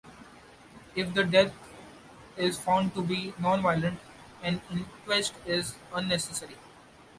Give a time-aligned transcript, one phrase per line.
[0.95, 1.53] If the death
[2.35, 3.99] is found to be non-violent,
[4.41, 6.55] an inquest is unnecessary.